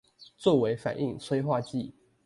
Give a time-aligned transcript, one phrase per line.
[0.35, 1.91] 作為反應催化劑